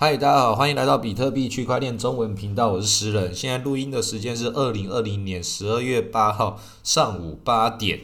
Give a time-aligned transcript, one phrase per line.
[0.00, 3.34] 嗨，大家好，欢迎来到比特币区块链中文频道，我是诗人。
[3.34, 7.98] 现在录音的时间是二零二零年十二月八号上午八点，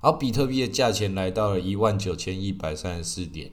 [0.00, 3.50] 然后比特币的价钱来到了一万九千一百三十四点，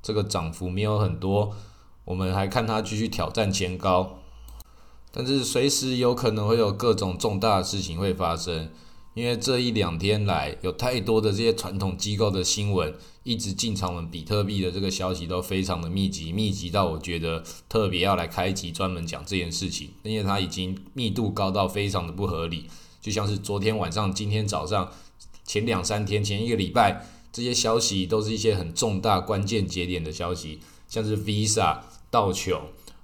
[0.00, 1.56] 这个涨幅没有很多，
[2.04, 4.20] 我们还看它继续挑战前高，
[5.10, 8.70] 但是随时有可能会有各种重大的事情会发生。
[9.14, 12.92] 因为这一两天来，有太多的这些传统机构的新闻，
[13.22, 22.68] 一直进场，我们比特币的这个消息都非常的密集，密集到我觉得特别要来开集专门讲这件事情，因为它已经密度高到非常的不合理，
[23.00, 24.90] 就像是昨天晚上、今天早上、
[25.44, 30.58] 前两三天、前一个礼拜，这些消息都是一些很重大关键节点的消息，
[30.88, 31.78] 像是 Visa、
[32.10, 32.60] 道琼、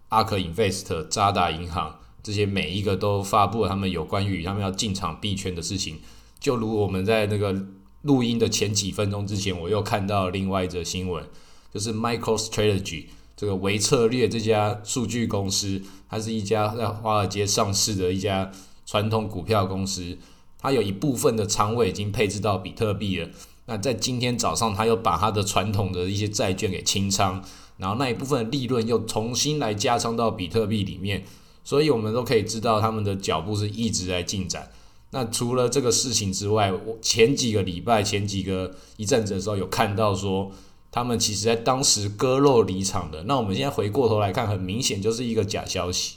[0.08, 1.99] Ark Invest、渣打银行。
[2.22, 5.98] 这些每一个都发布了他们有关于他们要进场币圈的事情，
[6.38, 7.66] 就如我们在那个
[8.02, 11.24] 录音的前几分钟之前，我又看到另外一则新闻，
[11.72, 13.04] 就是 MicroStrategy
[13.36, 18.50] 这个维策略这家数据公司，它是一家在华尔街上市的一家
[18.84, 20.18] 传统股票公司，
[20.58, 23.28] 它有一部分的仓位已经配置到比特币了。
[23.66, 27.42] 那在今天早上，它又把它的传统的一些债券给清仓，
[27.76, 31.24] 然后那一部分利润又重新来加仓到比特币里面。
[31.62, 34.70] 所以，我们都可以知道他们的脚步是一直在进展。
[35.12, 40.50] 那除了这个事情之外，我前几个礼拜、前几个一阵子的时候，有看到说
[40.92, 43.24] 他们其实在当时割肉离场的。
[43.24, 46.16] 那我们现在回过头来看，很明显就是一个假消息。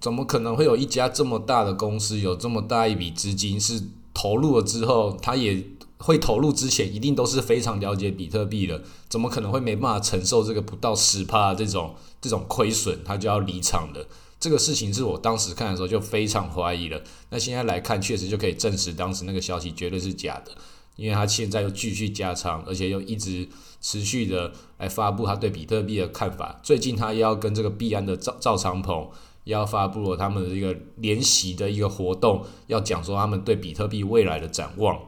[0.00, 3.80] 怎么可能会有一家这么大的公司，有这么大一笔资金是
[4.12, 5.64] 投入了之后，他也
[5.98, 8.82] 会投入之前一定都是非常了解比特币的？
[9.08, 14.04] 怎么可能会没办法承受这个不到十帕这种这种亏损，他就要离场的？
[14.42, 17.00] 这个事情是我当时看的时候就非常怀疑了。
[17.30, 20.50] 那现在来看，确实就可以证实当时那个消息绝对是假的，
[20.96, 23.48] 因为他现在又继续加仓，而且又一直
[23.80, 26.58] 持续的来发布他对比特币的看法。
[26.60, 29.08] 最近他要跟这个币安的赵赵长鹏
[29.44, 34.98] 要发布了他们的一个联席的一个活动，要讲说他们对比特币未来的展望。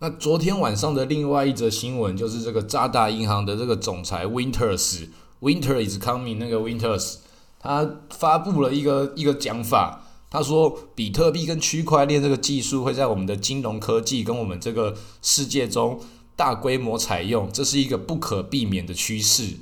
[0.00, 7.20] 那昨天晚上的另外一则新闻就是这个渣打银行的这个总裁 Winters，Winter is coming，那个 Winters。
[7.60, 16.00] 他发布了一个一个讲法，他说比特币跟区块链这个技术会在我们的金融科技跟我们这个世界中
[16.36, 19.56] 大规模采用，这是一个不可避免的趋势。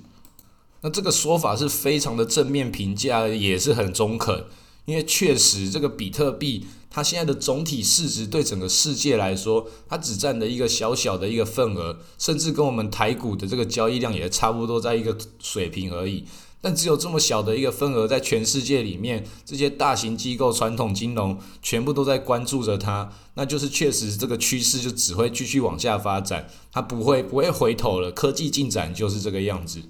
[0.82, 4.44] 那这个说法是非常的正面评价，也是很中肯，
[4.84, 16.24] 因为确实这个比特币它现在的总体市值对整个世界来说，它只占了一个小小的一个份额，甚至跟我们台股的这个交易量也差不多在一个水平而已。
[16.66, 28.10] 但只有这么小的一个份额，在全世界里面，这些大型机构、传统金融全部都在关注着它，那就是确实这个趋势就只会继续往下发展，它不会不会回头了。
[28.10, 29.80] 科技进展就是这个样子。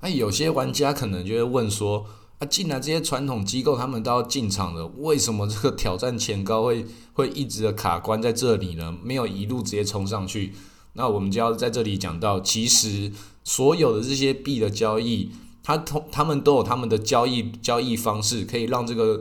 [0.00, 2.06] 那有些玩家可能就会问说：
[2.38, 8.96] 啊，既然这些传统机构他们都要进场了，为什么这个挑战前高会会一直的卡关在这里呢？
[9.02, 10.54] 没有一路直接冲上去？
[10.94, 13.12] 那我们就要在这里讲到，其实
[13.44, 15.32] 所有的这些币的交易。
[15.66, 19.20] 他同他们都有他们的交易交易方式，可以让这个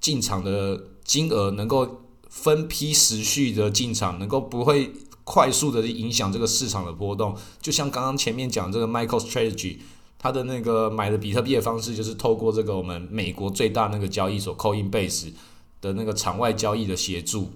[0.00, 4.92] 进场的金额能够分批持续的进场，能够不会
[5.24, 7.36] 快速的影响这个市场的波动。
[7.60, 9.78] 就像刚刚前面讲这个 Michael Strategy，
[10.16, 15.32] 他的那个买的比特币的方式，就是透过这个我们美国最大那个交易所 Coinbase
[15.80, 17.50] 的那个场外交易的协助。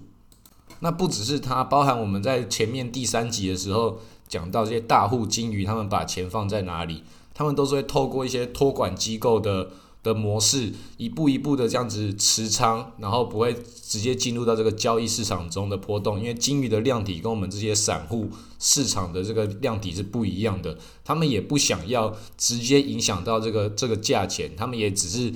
[0.81, 7.03] 那不只是它，包含我们在前面第三集的时候讲到这些大户金鱼，他们把钱放在哪里？
[7.35, 9.69] 他们都是会透过一些托管机构的
[10.01, 16.17] 的模式，一步一步的这样子持仓，然后不会直接进入到这个交易市场中的波动。
[16.17, 25.33] 因为金鱼的量体跟我们这些散户市场的这个量体是不一样的，他们也不想要直接影响到这个这个价钱，他们也只是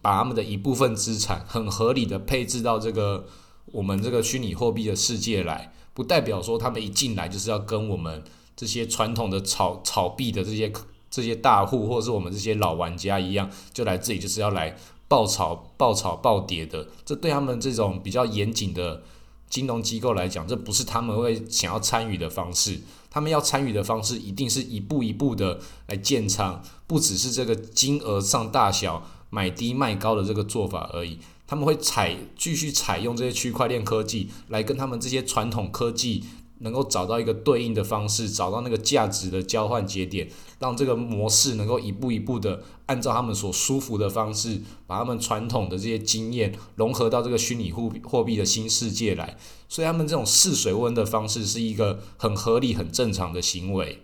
[0.00, 3.26] 把他们的一部分资产很合理的配置到这个
[3.66, 10.72] 我们这个虚拟货币的世界来，不代表说他们一进来就是要跟我们这些传统的炒炒币的这些。
[11.16, 14.76] 这些大户或者是我们这些老玩家一样，就来这里就是要来
[15.08, 16.86] 爆炒、爆炒、爆跌的。
[17.06, 19.02] 这对他们这种比较严谨的
[19.48, 22.80] 金融机构来讲，这不是他们会想要参与的方式。
[23.10, 31.18] 他们要参与的方式，一定是一步一步的来建仓，不只是这个金额上大小买低卖高的这个做法而已。
[31.46, 36.24] 他们会采继续采用这些区块链科技来跟他们这些传统科技。
[36.58, 49.36] 能够找到一个对应的方式，找到那个价值的交换节点，让这个模式能够一步一步的按照他们所舒服的方式，把他们传统的这些经验融合到这个虚拟货货币的新世界来。
[49.68, 54.02] 所以他们这种试水温的方式是一个很合理、很正常的行为。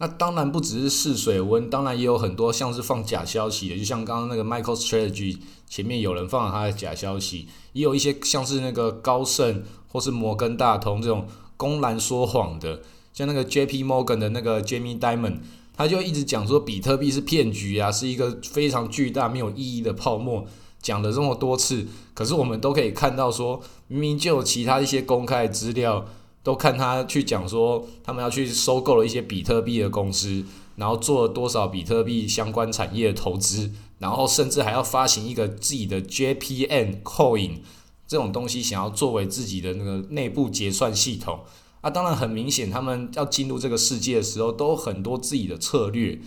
[0.00, 5.38] 那当然不只是试水温，当然也有很多像是放假消息的，就像刚刚那个 Michael Strategy
[5.68, 11.26] 前面有人放了他的假消息，也有一些像是那个高盛或是摩根大通这种
[11.58, 12.80] 公然说谎的，
[13.12, 13.84] 像那个 J.P.
[13.84, 15.40] Morgan 的那个 Jamie Dimon，
[15.76, 20.46] 他就一直讲说比特币是骗局啊，是一个非常巨大没有意义的泡沫，
[20.80, 26.06] 讲了这么多次，可是我们都可以看到说，明明就有其他一些公开资料。
[26.40, 30.42] 都看他去讲说，他们要去收购了一些比特币的公司，
[30.76, 37.58] 然后做了多少比特币相关产业的投资，然后甚至还要发行一个自己的 JPN Coin
[38.08, 41.40] 这种东西，想要作为自己的那个内部结算系统。
[41.82, 46.18] 啊，当然很明显，他们要进入这个世界的时候，都很多自己的策略。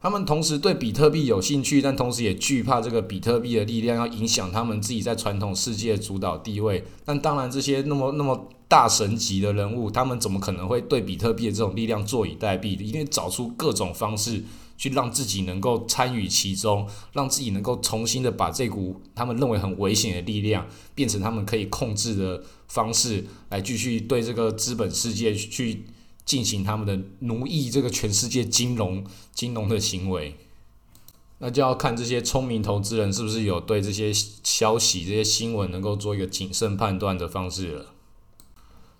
[0.00, 6.84] 他们同时对比特币有兴趣，但同时也惧怕这个比特币的力量要影响他们自己在传统世界的主导地位。
[7.04, 8.48] 但当然，这些那么那么。
[8.72, 12.68] 大神级的人物，他们怎么可能会对比特币的这种力量坐以待毙？
[12.82, 14.42] 一定找出各种方式
[14.82, 25.84] 去让自己能够参与其中，让自己能够重新的把这股他们认为很危险的力量变成他们可以控制的方式，来继续对这个资本世界去
[26.24, 30.36] 进行他们的奴役这个全世界金融金融的行为。
[31.38, 34.12] 那就要看这些聪明投资人是不是有对这些
[34.42, 37.94] 消息、这些新闻能够做一个谨慎判断的方式了。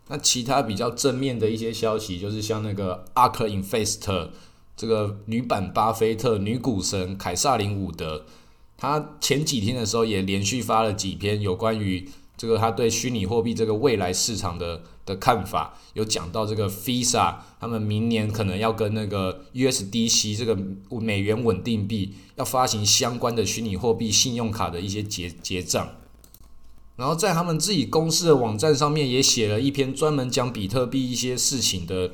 [0.07, 4.29] 那其他比较正面的一些消息，就是像那个 Ark Invest
[4.83, 8.27] 这个女版巴菲特女股神凯撒琳伍德，
[8.77, 20.59] 她前几天的时候也连续发了几篇有关于这个她对虚拟货币这个未来市场的的看法，有讲到这个 Visa 他们明年可能要跟那个 USDC 这个
[21.01, 25.91] 美元稳定币要发行相关的虚拟货币信用卡的一些结结账。
[26.97, 32.11] 然后在他们自己公司的网站上面也写了一篇专门讲比特币一些事情的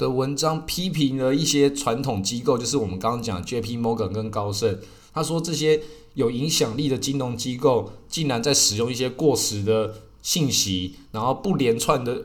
[0.00, 3.76] 的文章，批评了一些传统机构，就是我们刚刚讲 J.P.
[3.76, 4.78] Morgan 跟高盛。
[5.12, 5.82] 他说这些
[6.14, 12.22] 有影响力的金融机构竟然在使用一些过时的信息，然后不连串的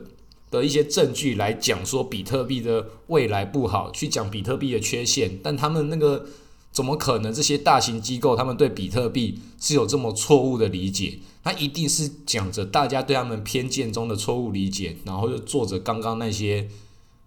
[0.50, 6.26] 的一些证据来讲说比特币的未来不好，去讲比特币的缺陷，但他们那个。
[6.72, 7.32] 怎么可能？
[7.32, 11.18] 这些大型机构他们对比特币是有这么错误的理解？
[11.42, 16.68] 他一定是讲着大家对他们偏见中的错误理解，然后又做着刚刚那些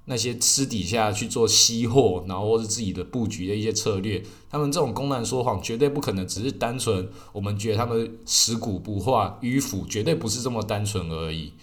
[0.09, 4.21] 那些私底下去做吸货，然后或是自己的布局的一些策略。
[4.49, 11.53] 他们这种公然说谎，绝对不可能只是单纯我们觉得他们食古不化、迂腐，绝对不是这么单纯而已。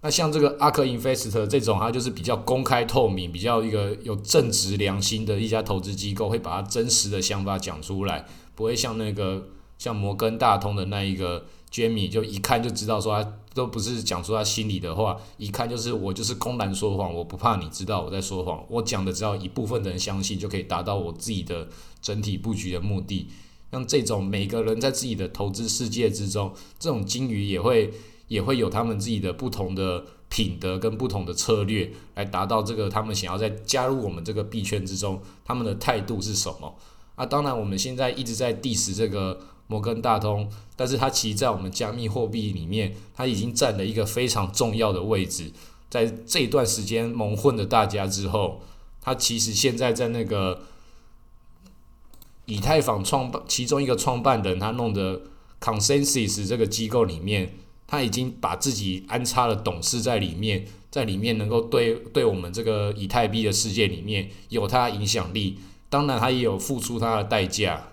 [0.00, 8.24] 那像这个 Ark Invest 这种，它就是比较公开透明、比较一个有正直良心的一家投资机构，会把它真实的想法讲出来，
[8.54, 21.68] 不会像那个像摩根大通的那一个 Jamie，就一看就知道说他都不是讲出他心里的话，一看就是我就是公然说谎，我不怕你知道我在说谎，我讲的只要一部分的人相信，就可以达到我自己的
[22.02, 23.28] 整体布局的目的。
[23.70, 27.92] 像这种每个人在自己的投资世界之中，这种金鱼也会。
[28.28, 36.74] 也会有他们自己的不同的品德跟不同的策略，来达到这个他们想要在加入我们这个币圈之中，他们的态度是什么？
[37.14, 45.52] 啊，当然我们现在一直在 diss 这个摩根大通，但是它其实，在我们加密货币里面，它已经占了一个非常重要的位置。
[45.88, 48.62] 在这一段时间蒙混了大家之后，
[49.00, 50.62] 它其实现在在那个
[52.46, 55.20] 以太坊创办其中一个创办人，他弄的
[55.60, 57.54] Consensus 这个机构里面。
[57.84, 65.58] 他已经把自己安插了董事在里面，在里面能够对对我们这个以太币的世界里面有他影响力。
[65.90, 67.91] 当然，他也有付出他的代价。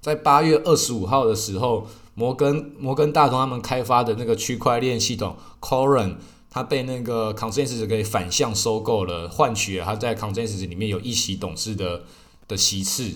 [0.00, 6.16] 在八月二十五号的时候，摩根摩根大通他们开发的那个区块链系统 Coron，
[6.50, 12.04] 它被那个 Consensus 给反向收购了，换取了他在 Consensus 里面有一席董事的
[12.48, 13.12] 的席次。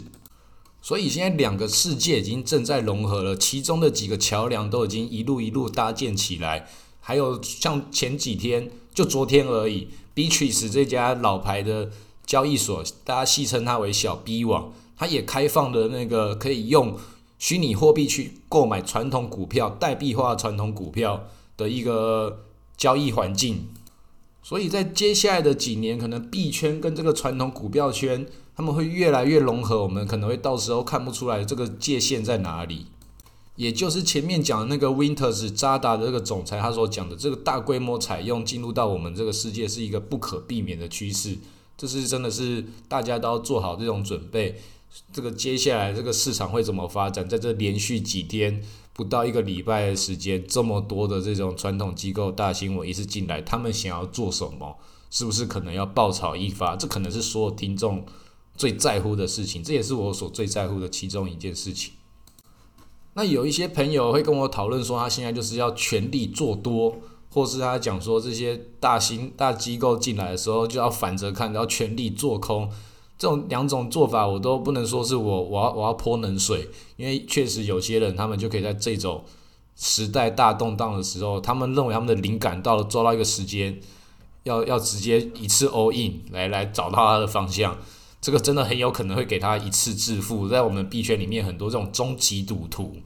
[0.83, 6.69] 所以现在两个世界已经正在融合了，其中的几个桥梁都已经一路一路搭建起来。
[7.01, 11.91] 还有像前几天，就昨天而已，Beatrice 这家老牌的
[12.27, 16.97] 交易所，大家戏称它为小 B 网，它也开放了那个可以用
[17.39, 21.25] 虚拟货币去购买传统股票、代币化传统股票
[21.57, 22.45] 的一个
[22.77, 23.69] 交易环境。
[24.43, 28.27] 所以在接下来的几年，可能币圈跟这个传统股票圈。
[28.57, 32.87] 他们会越来越融合，我们可能会到时候看不出来这个界限在哪里。
[33.57, 41.37] 也就是前面讲的那个 Winters 扎达的这个总裁他所讲的，这个大规模采用进入到我们这个世界是一个不可避免的趋势。
[41.77, 44.61] 这是真的是大家都要做好这种准备。
[45.13, 47.29] 这个接下来这个市场会怎么发展？
[47.29, 48.63] 在这连续几天
[48.93, 54.77] 不到一个礼拜的时间，这么多的这种传统机构大新闻一次进来，他们想要做什么？
[55.11, 56.77] 是不是可能要爆炒一发？
[56.77, 58.05] 这可能是所有听众
[58.57, 61.93] 最在乎的事情，这也是我所最在乎的其中一件事情。
[63.15, 66.99] 那有一些朋友会跟我讨论说，他现在就是要全力做多，
[67.35, 72.71] 或是他讲说这些大型大机构进来的时候就要反着看，要全力做空。
[73.19, 79.25] 这种两种做法，我都不能说是我我要我要泼冷水，因为确实有些人他们就可以在这种
[79.75, 83.81] 时代大动荡的时候，他们认为他们的灵感到了，抓到一个时间，
[84.45, 87.77] 要要直接一次 all in 来来找到他的方向，
[88.21, 90.49] 这个真的很有可能会给他一次致富。
[90.49, 92.97] 在我们币圈里面，很多这种终极赌徒，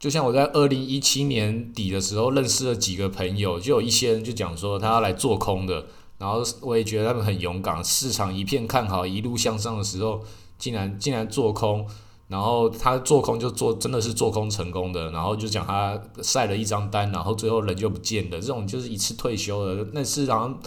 [0.00, 5.86] 就像我在二零一七年底的时候认识了几个朋友，就有一些人就讲说他要来做空的。
[6.16, 10.22] 然后我也觉得他们很勇敢，市场一片看好，一路向上的时候，
[10.58, 11.86] 竟然竟然做空，
[12.28, 19.86] 然后他做空就做真的是做空成功的，然后就讲他晒了一张单，然后最后人就不见了，这种就是一次退休了。
[19.92, 20.58] 那市场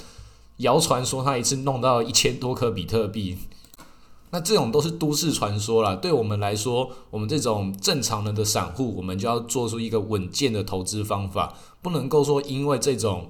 [0.58, 3.38] 谣传说他一次弄到一千多颗比特币，
[4.34, 5.96] 那这种都是都市传说了。
[5.96, 13.30] 对我们来说，我们这种正常人的散户，我们就要做出一个稳健的投资方法，不能够说因为这种。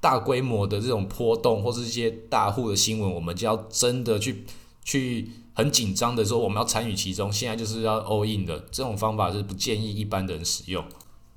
[0.00, 4.44] 大规模的这种波动，或是一些大户的新闻，我们就要真的去
[4.84, 7.32] 去很紧张的说，我们要参与其中。
[7.32, 10.84] 现在就是要 all in 的这种方法是不建议一般的人使用。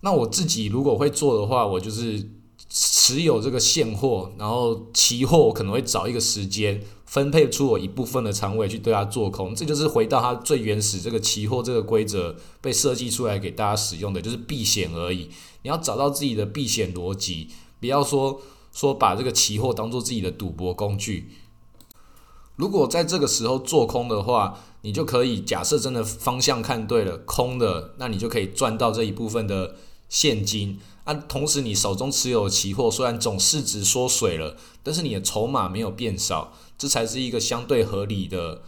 [0.02, 2.30] 那我自己如果会做的话，我就是
[2.68, 9.56] 持有这个现货，然后期货我可能会找一个时间分配出我一部分的仓位去对它做空。
[9.56, 15.30] 这就是回到它最原始这个期货这个规则被设计出来给大家使用的，就是避险而已。
[15.64, 17.50] 你要找到自己的避险逻辑，
[17.80, 18.40] 不要说。
[18.74, 21.32] 说把这个期货当做自己的赌博工具，
[22.58, 29.78] 如果在这个时候做空的话，你就可以假设真的方向看对了，空的，那你就可以赚到这一部分的
[30.10, 31.14] 现金啊。
[31.16, 38.62] 同时，你手中持有的期货虽然总市值缩水了，但是你的筹码没有变少，这才是一个相对合理的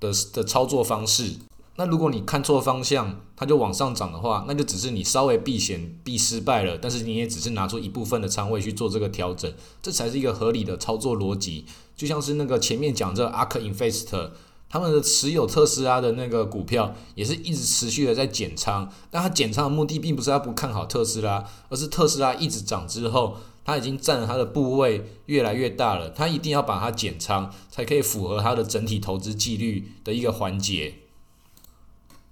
[0.00, 1.36] 的的操作方式。
[1.76, 11.64] 那如果你看错方向，它就往上涨的话，那就只是你稍微避险避失败了，但是你也只是拿出一部分的仓位去做这个调整，这才是一个合理的操作逻辑。
[11.96, 14.30] 就像是那个前面讲这 Ark Invest，
[14.72, 18.90] 他们的持有特斯拉的那个股票，也是一直持续的在减仓。
[19.10, 23.36] 但他减仓的目的并不是他不看好特斯拉，而是特斯拉一直涨之后，
[23.66, 30.94] 他已经占了他的部位越来越大了，他一定要把它减仓，才可以符合他的整体投资纪律的一个环节。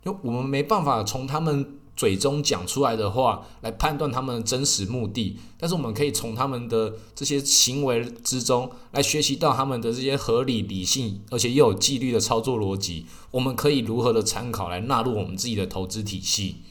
[0.03, 13.05] 就我们没办法从他们嘴中讲出来的话来判断他们的真实目的，但是我们可以从他们的这些行为之中来学习到他们的这些合理、理性，而且又有纪律的操作逻辑。
[13.33, 16.63] 我们可以如何的参考来纳入我们自己的投资体系，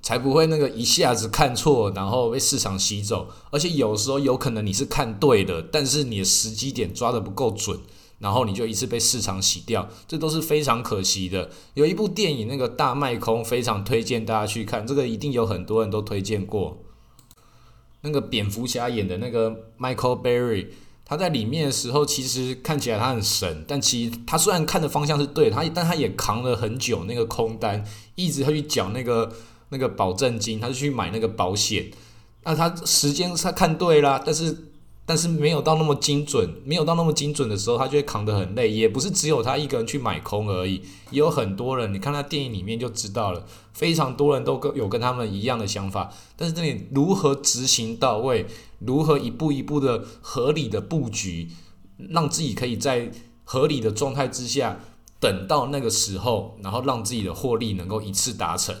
[0.00, 3.28] 才不会那个一下子看错，然后被市场吸走。
[3.50, 7.78] 而且有时候有可能你是看对的，但是你的时机点抓的不够准。
[8.18, 11.50] 然后你就一次被市场洗掉，这都是非常可惜的。
[11.74, 14.86] 有一部电影，那个大卖空，非常推荐大家去看。
[14.86, 16.78] 这个一定有很多人都推荐过。
[18.02, 20.68] 那个蝙蝠侠演的那个 Michael Berry，
[21.04, 29.32] 他在里面的时候，其实看起来他很神，但其实他虽然看的方向是对，他但他也扛了很久那个空单，一直要去缴那个
[29.68, 31.90] 那个保证金，他就去买那个保险。
[32.44, 34.70] 那他时间他看对啦，但是。
[35.06, 38.70] 但是没有到那么精准，没有到那么精准的时候，他就会扛得很累。
[38.70, 40.80] 也不是只有他一个人去买空而已，
[41.10, 41.92] 也有很多人。
[41.92, 46.10] 你看他电影里面就知道了，非常多人都跟有跟他们一样的想法。
[46.36, 48.46] 但是这里如何执行到位，
[48.78, 51.50] 如何一步一步的合理的布局，
[52.08, 53.10] 让自己可以在
[53.44, 54.80] 合理的状态之下，
[55.20, 58.74] 等到那个时候，然后让自己的获利能够一次达成。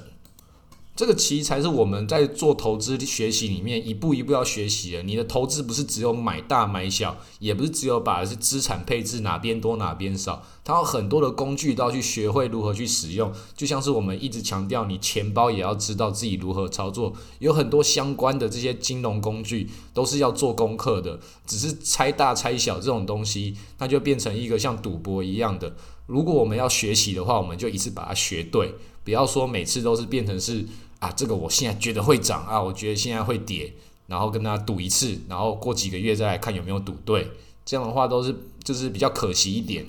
[0.96, 5.02] 这个其实才是我们在做投资学习里面一步一步要学习的。
[5.02, 13.32] 你的投资不是只有买大买小，也不是只有把是资产配置哪边多哪边少，它有很多的工具都要去学会如何去使用。
[13.56, 21.18] 就像是我们一直强调，你钱包也要知道自己如何操作，有很多相关的这些金融工具都是要做功课的。
[21.44, 25.74] 只是猜大猜小这种东西，那就变成一个像赌博一样的。
[26.06, 30.64] 如果我们要学习的话，我们就一次把它学对，不要说每次都是变成是。
[31.04, 33.74] 啊，这个我现在觉得会涨啊，我觉得现在会跌，
[34.06, 37.30] 然后跟他赌一次，然后过几个月再来看有没有赌对，
[37.66, 39.86] 这样的话都是就是比较可惜一点。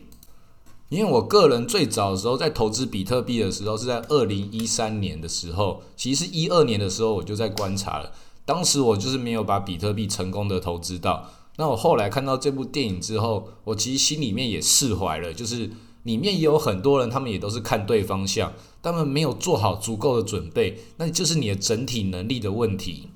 [0.89, 8.11] 因为我个人最早的时候在投资比特币的时候是在二零一三年的时候，其实一二年的时候我就在观察了，
[8.43, 11.31] 当时我就是没有把比特币成功的投资到。
[11.57, 15.71] 那我后来看到这部电影之后，我其实心里面也释怀了，就是
[16.05, 18.53] 里面也有很多人，他们也都是看对方向。
[18.81, 23.09] 他们没有做好足够的准备，那就是你的整体能力的问题。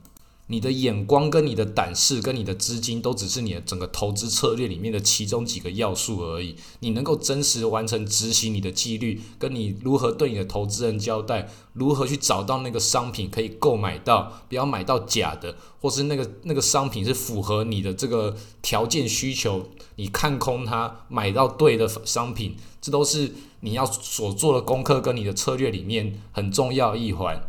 [0.51, 6.55] 你的眼光跟你的胆识跟你的资金都只是你的整个投资策略里面的其中几个要素而已。
[6.79, 27.39] 你能够真实完成执行你的纪律，跟你如何对你的投资人交代，如何去找到那个商品可以购买到，不要买到假的，或是那个那个商品是符合你的这个条件需求，你看空它，买到对的商品，这都是你要所做的功课跟你的策略里面很重要一环。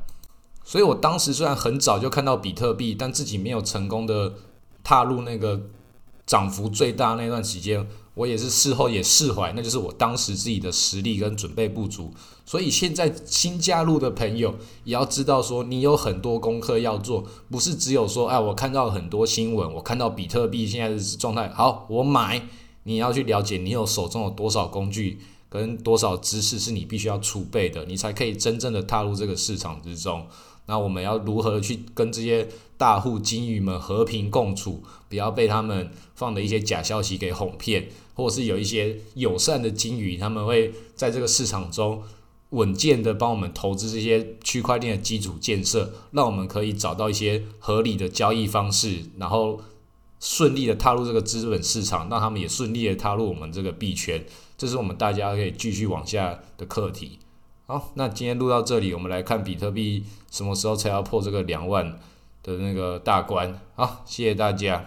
[0.70, 4.34] 所以我当时虽然很早就看到比特币，但自己没有成功的
[4.84, 5.60] 踏入那个
[6.24, 7.84] 涨幅最大那段时间，
[8.14, 12.14] 我也是事后也释怀，那就是我当时自己的实力跟准备不足。
[12.46, 22.42] 所以现在新加入的朋友也要知道说，你有很多功课要做，不是只有说，哎，我看到很多新闻，我看到比特币现在的状态好，我买。
[22.84, 30.26] 你要去了解你有手中有多少工具跟多少知识是你必须要储备的，你才可以真正的踏入这个市场之中。
[30.66, 34.82] 那我们要如何去跟这些大户金鱼们和平共处？
[35.08, 42.02] 不要被他们放的一些假消息给哄骗，或者是有一些友善的金鱼，他们会在这个市场中
[42.50, 49.60] 稳健的帮我们投资这些区块链的基础建设，让我们可以找到一些合理的交易方式，然后
[50.20, 54.24] 顺利的踏入这个资本市场，让他们也顺利的踏入我们这个币圈。
[54.56, 57.18] 这是我们大家可以继续往下的课题。
[57.70, 62.00] 好，那今天录到这里，我们来看比特币什么时候才要破这个两万
[62.42, 63.60] 的那个大关。
[63.76, 64.84] 好，谢谢大家。